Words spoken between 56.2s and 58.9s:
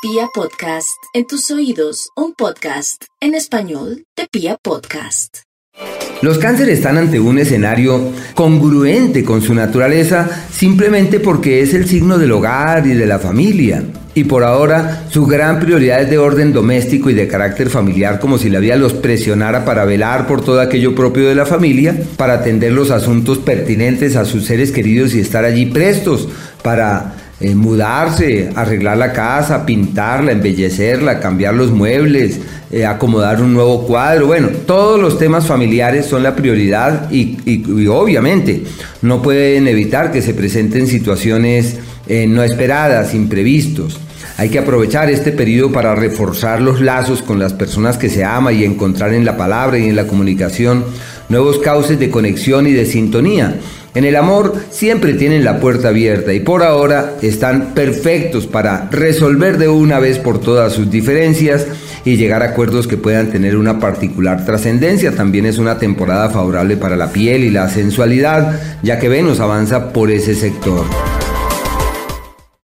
y por ahora están perfectos para